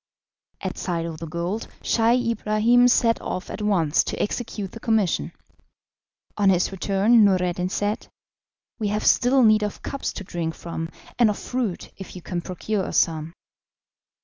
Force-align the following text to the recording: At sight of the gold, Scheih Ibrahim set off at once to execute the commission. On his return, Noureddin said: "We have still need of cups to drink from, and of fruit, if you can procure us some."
At 0.61 0.79
sight 0.79 1.05
of 1.05 1.19
the 1.19 1.27
gold, 1.27 1.67
Scheih 1.83 2.31
Ibrahim 2.31 2.87
set 2.87 3.21
off 3.21 3.51
at 3.51 3.61
once 3.61 4.03
to 4.05 4.19
execute 4.19 4.71
the 4.71 4.79
commission. 4.79 5.31
On 6.37 6.49
his 6.49 6.71
return, 6.71 7.23
Noureddin 7.23 7.69
said: 7.69 8.07
"We 8.79 8.87
have 8.87 9.05
still 9.05 9.43
need 9.43 9.61
of 9.61 9.83
cups 9.83 10.11
to 10.13 10.23
drink 10.23 10.55
from, 10.55 10.89
and 11.19 11.29
of 11.29 11.37
fruit, 11.37 11.91
if 11.97 12.15
you 12.15 12.23
can 12.23 12.41
procure 12.41 12.85
us 12.85 12.97
some." 12.97 13.35